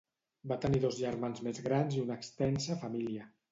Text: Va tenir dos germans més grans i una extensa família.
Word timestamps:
Va 0.51 0.55
tenir 0.63 0.81
dos 0.85 0.97
germans 1.01 1.45
més 1.49 1.63
grans 1.69 1.99
i 1.99 2.03
una 2.07 2.19
extensa 2.23 2.81
família. 2.83 3.33